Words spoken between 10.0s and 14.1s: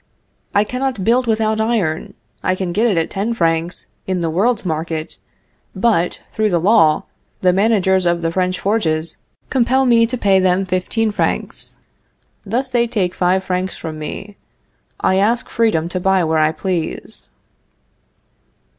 to pay them fifteen francs. Thus they take five francs from